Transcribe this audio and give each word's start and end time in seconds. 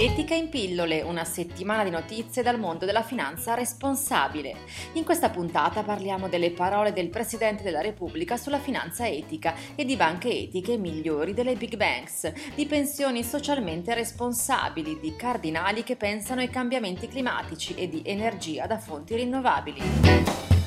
Etica 0.00 0.32
in 0.32 0.48
pillole, 0.48 1.02
una 1.02 1.24
settimana 1.24 1.84
di 1.84 1.90
notizie 1.90 2.42
dal 2.42 2.58
mondo 2.58 2.86
della 2.86 3.02
finanza 3.02 3.52
responsabile. 3.52 4.56
In 4.94 5.04
questa 5.04 5.28
puntata 5.28 5.82
parliamo 5.82 6.28
delle 6.28 6.52
parole 6.52 6.94
del 6.94 7.10
Presidente 7.10 7.62
della 7.62 7.82
Repubblica 7.82 8.38
sulla 8.38 8.58
finanza 8.58 9.06
etica 9.06 9.54
e 9.74 9.84
di 9.84 9.96
banche 9.96 10.30
etiche 10.30 10.78
migliori 10.78 11.34
delle 11.34 11.54
big 11.54 11.76
banks, 11.76 12.32
di 12.54 12.64
pensioni 12.64 13.22
socialmente 13.22 13.92
responsabili, 13.92 14.98
di 15.00 15.14
cardinali 15.16 15.84
che 15.84 15.96
pensano 15.96 16.40
ai 16.40 16.48
cambiamenti 16.48 17.08
climatici 17.08 17.74
e 17.74 17.90
di 17.90 18.00
energia 18.06 18.66
da 18.66 18.78
fonti 18.78 19.16
rinnovabili. 19.16 20.57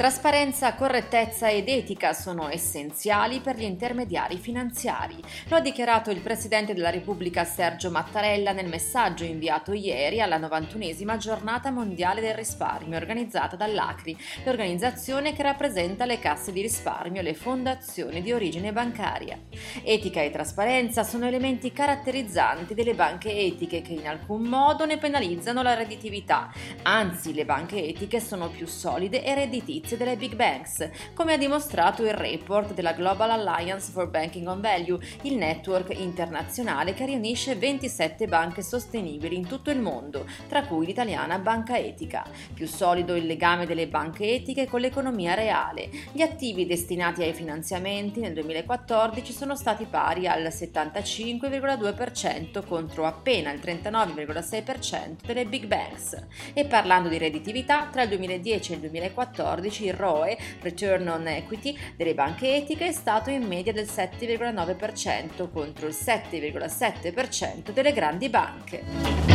Trasparenza, 0.00 0.76
correttezza 0.76 1.50
ed 1.50 1.68
etica 1.68 2.14
sono 2.14 2.48
essenziali 2.48 3.40
per 3.40 3.56
gli 3.56 3.64
intermediari 3.64 4.38
finanziari. 4.38 5.16
Lo 5.48 5.56
ha 5.56 5.60
dichiarato 5.60 6.10
il 6.10 6.20
Presidente 6.20 6.72
della 6.72 6.88
Repubblica 6.88 7.44
Sergio 7.44 7.90
Mattarella 7.90 8.52
nel 8.52 8.66
messaggio 8.66 9.24
inviato 9.24 9.74
ieri 9.74 10.22
alla 10.22 10.38
91esima 10.38 11.18
giornata 11.18 11.70
mondiale 11.70 12.22
del 12.22 12.32
risparmio 12.32 12.96
organizzata 12.96 13.56
dall'ACRI, 13.56 14.16
l'organizzazione 14.44 15.34
che 15.34 15.42
rappresenta 15.42 16.06
le 16.06 16.18
casse 16.18 16.50
di 16.50 16.62
risparmio 16.62 17.20
e 17.20 17.24
le 17.24 17.34
fondazioni 17.34 18.22
di 18.22 18.32
origine 18.32 18.72
bancaria. 18.72 19.38
Etica 19.84 20.22
e 20.22 20.30
trasparenza 20.30 21.02
sono 21.02 21.26
elementi 21.26 21.74
caratterizzanti 21.74 22.72
delle 22.72 22.94
banche 22.94 23.36
etiche 23.36 23.82
che 23.82 23.92
in 23.92 24.08
alcun 24.08 24.44
modo 24.44 24.86
ne 24.86 24.96
penalizzano 24.96 25.60
la 25.60 25.74
redditività, 25.74 26.50
anzi 26.84 27.34
le 27.34 27.44
banche 27.44 27.84
etiche 27.84 28.18
sono 28.18 28.48
più 28.48 28.66
solide 28.66 29.22
e 29.22 29.34
redditizie 29.34 29.88
servizi 29.90 29.96
delle 29.96 30.16
big 30.16 30.34
banks, 30.34 30.90
come 31.14 31.32
ha 31.32 31.36
dimostrato 31.36 32.04
il 32.04 32.14
report 32.14 32.74
della 32.74 32.92
Global 32.92 33.30
Alliance 33.30 33.90
for 33.90 34.08
Banking 34.08 34.46
on 34.46 34.60
Value, 34.60 35.00
il 35.22 35.36
network 35.36 35.98
internazionale 35.98 36.94
che 36.94 37.06
riunisce 37.06 37.56
27 37.56 38.26
banche 38.26 38.62
sostenibili 38.62 39.34
in 39.36 39.46
tutto 39.46 39.70
il 39.70 39.80
mondo, 39.80 40.26
tra 40.48 40.64
cui 40.64 40.86
l'italiana 40.86 41.38
Banca 41.38 41.76
Etica. 41.78 42.26
Più 42.52 42.66
solido 42.66 43.14
il 43.16 43.24
legame 43.26 43.64
delle 43.66 43.88
banche 43.88 44.34
etiche 44.34 44.66
con 44.66 44.80
l'economia 44.80 45.34
reale. 45.34 45.88
Gli 46.12 46.22
attivi 46.22 46.66
destinati 46.66 47.22
ai 47.22 47.32
finanziamenti 47.32 48.18
nel 48.20 48.34
2014 48.34 49.32
sono 49.32 49.56
stati 49.56 49.86
pari 49.86 50.26
al 50.26 50.42
75,2% 50.42 52.66
contro 52.66 53.06
appena 53.06 53.52
il 53.52 53.60
39,6% 53.60 55.24
delle 55.24 55.46
big 55.46 55.66
banks. 55.66 56.22
E 56.52 56.66
parlando 56.66 57.08
di 57.08 57.16
redditività, 57.18 57.88
tra 57.90 58.02
il 58.02 58.10
2010 58.10 58.72
e 58.72 58.74
il 58.74 58.80
2014 58.80 59.79
il 59.86 59.94
ROE, 59.94 60.36
Return 60.60 61.08
on 61.08 61.26
Equity, 61.26 61.76
delle 61.96 62.14
banche 62.14 62.54
etiche 62.56 62.88
è 62.88 62.92
stato 62.92 63.30
in 63.30 63.46
media 63.46 63.72
del 63.72 63.86
7,9% 63.86 65.50
contro 65.50 65.86
il 65.86 65.96
7,7% 65.98 67.70
delle 67.72 67.92
grandi 67.92 68.28
banche. 68.28 69.29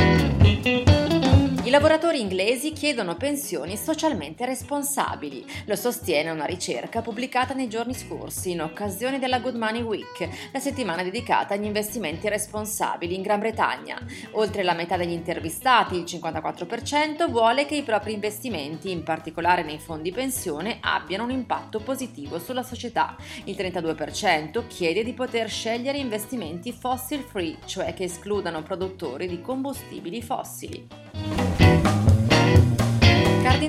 Lavoratori 1.75 2.21
inglesi 2.21 2.71
chiedono 2.71 3.17
pensioni 3.17 3.75
socialmente 3.75 4.45
responsabili. 4.45 5.45
Lo 5.65 5.75
sostiene 5.75 6.29
una 6.29 6.45
ricerca 6.45 7.01
pubblicata 7.01 7.53
nei 7.53 7.67
giorni 7.67 7.93
scorsi 7.93 8.51
in 8.51 8.61
occasione 8.61 9.19
della 9.19 9.41
Good 9.41 9.55
Money 9.55 9.81
Week, 9.81 10.29
la 10.53 10.59
settimana 10.61 11.03
dedicata 11.03 11.53
agli 11.53 11.65
investimenti 11.65 12.29
responsabili 12.29 13.13
in 13.13 13.21
Gran 13.21 13.39
Bretagna. 13.39 13.99
Oltre 14.31 14.63
la 14.63 14.73
metà 14.73 14.95
degli 14.95 15.11
intervistati, 15.11 15.97
il 15.97 16.03
54%, 16.03 17.29
vuole 17.29 17.65
che 17.65 17.75
i 17.75 17.83
propri 17.83 18.13
investimenti, 18.13 18.91
in 18.91 19.03
particolare 19.03 19.63
nei 19.63 19.79
fondi 19.79 20.13
pensione, 20.13 20.77
abbiano 20.79 21.25
un 21.25 21.31
impatto 21.31 21.81
positivo 21.81 22.39
sulla 22.39 22.63
società. 22.63 23.17
Il 23.43 23.55
32% 23.57 24.65
chiede 24.67 25.03
di 25.03 25.11
poter 25.11 25.49
scegliere 25.49 25.97
investimenti 25.97 26.71
fossil 26.71 27.19
free, 27.19 27.57
cioè 27.65 27.93
che 27.93 28.05
escludano 28.05 28.63
produttori 28.63 29.27
di 29.27 29.41
combustibili 29.41 30.21
fossili. 30.21 31.44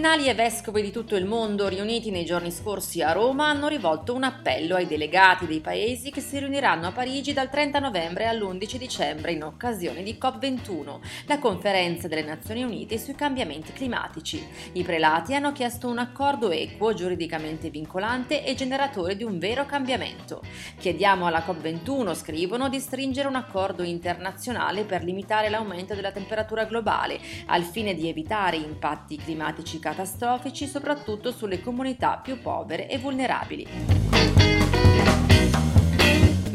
Cardinali 0.06 0.30
e 0.30 0.34
vescovi 0.34 0.82
di 0.82 0.92
tutto 0.92 1.16
il 1.16 1.24
mondo 1.24 1.66
riuniti 1.66 2.12
nei 2.12 2.24
giorni 2.24 2.52
scorsi 2.52 3.02
a 3.02 3.10
Roma 3.10 3.48
hanno 3.48 3.66
rivolto 3.66 4.14
un 4.14 4.22
appello 4.22 4.76
ai 4.76 4.86
delegati 4.86 5.48
dei 5.48 5.58
paesi 5.58 6.12
che 6.12 6.20
si 6.20 6.38
riuniranno 6.38 6.86
a 6.86 6.92
Parigi 6.92 7.32
dal 7.32 7.50
30 7.50 7.80
novembre 7.80 8.28
all'11 8.28 8.76
dicembre 8.76 9.32
in 9.32 9.42
occasione 9.42 10.04
di 10.04 10.16
COP21, 10.20 11.00
la 11.26 11.40
conferenza 11.40 12.06
delle 12.06 12.22
Nazioni 12.22 12.62
Unite 12.62 12.98
sui 12.98 13.16
cambiamenti 13.16 13.72
climatici. 13.72 14.46
I 14.74 14.84
prelati 14.84 15.34
hanno 15.34 15.50
chiesto 15.50 15.88
un 15.88 15.98
accordo 15.98 16.52
equo, 16.52 16.94
giuridicamente 16.94 17.68
vincolante 17.68 18.44
e 18.44 18.54
generatore 18.54 19.16
di 19.16 19.24
un 19.24 19.40
vero 19.40 19.66
cambiamento. 19.66 20.40
Chiediamo 20.78 21.26
alla 21.26 21.44
COP21, 21.44 22.14
scrivono, 22.14 22.68
di 22.68 22.78
stringere 22.78 23.26
un 23.26 23.34
accordo 23.34 23.82
internazionale 23.82 24.84
per 24.84 25.02
limitare 25.02 25.48
l'aumento 25.48 25.96
della 25.96 26.12
temperatura 26.12 26.64
globale, 26.64 27.18
al 27.46 27.64
fine 27.64 27.92
di 27.92 28.08
evitare 28.08 28.54
impatti 28.54 29.16
climatici 29.16 29.80
catastrofici 29.96 30.66
soprattutto 30.66 31.32
sulle 31.32 31.62
comunità 31.62 32.18
più 32.22 32.42
povere 32.42 32.86
e 32.86 32.98
vulnerabili. 32.98 33.66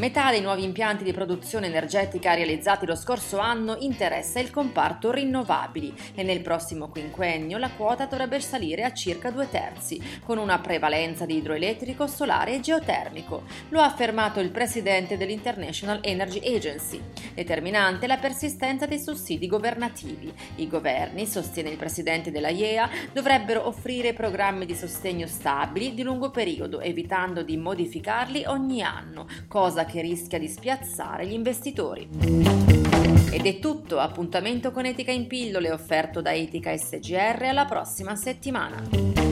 Metà 0.02 0.32
dei 0.32 0.42
nuovi 0.42 0.64
impianti 0.64 1.04
di 1.04 1.14
produzione 1.14 1.68
energetica 1.68 2.34
realizzati 2.34 2.88
lo 2.88 2.96
scorso 2.96 3.38
anno 3.38 3.76
interessa 3.82 4.40
il 4.40 4.50
comparto 4.50 5.12
rinnovabili 5.12 5.94
e 6.16 6.24
nel 6.24 6.42
prossimo 6.42 6.90
quinquennio 6.90 7.60
la 7.60 7.70
quota 7.70 8.08
dovrebbe 8.08 8.40
salire 8.40 8.84
a 8.84 8.94
circa 8.94 9.30
due 9.30 9.48
terzi, 9.48 10.02
con 10.24 10.40
una 10.40 10.58
prevalenza 10.58 11.28
di 11.28 11.36
idroelettrico, 11.36 12.08
solare 12.08 12.56
e 12.56 12.62
geotermico. 12.62 13.44
Lo 13.70 13.80
ha 13.80 13.86
affermato 13.86 14.40
il 14.40 14.50
presidente 14.50 15.18
dell'International 15.18 16.00
Energy 16.02 16.40
Agency. 16.52 17.00
Determinante 17.36 18.08
la 18.08 18.18
persistenza 18.18 18.88
dei 18.88 19.00
sussidi 19.00 19.46
governativi. 19.46 20.34
I 20.56 20.68
governi, 20.68 21.28
sostiene 21.28 21.70
il 21.70 21.78
presidente 21.78 22.32
della 22.32 22.50
IEA, 22.50 22.90
dovrebbero 23.14 23.68
offrire 23.68 24.14
programmi 24.14 24.66
di 24.66 24.74
sostegno 24.74 25.28
stabili 25.28 25.94
di 25.94 26.02
lungo 26.02 26.32
periodo, 26.32 26.80
evitando 26.80 27.44
di 27.44 27.56
modificarli 27.56 28.46
ogni 28.48 28.82
anno, 28.82 29.28
cosa 29.48 29.86
che 29.86 29.91
che 29.92 30.02
rischia 30.02 30.40
di 30.40 30.48
spiazzare 30.48 31.28
gli 31.28 31.34
investitori. 31.34 32.08
Ed 33.32 33.46
è 33.46 33.60
tutto, 33.60 34.00
appuntamento 34.00 34.72
con 34.72 34.86
Etica 34.86 35.12
in 35.12 35.28
pillole 35.28 35.72
offerto 35.72 36.22
da 36.22 36.34
Etica 36.34 36.76
SGR 36.76 37.44
alla 37.44 37.66
prossima 37.66 38.16
settimana. 38.16 39.31